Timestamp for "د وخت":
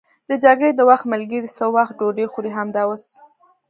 0.75-1.05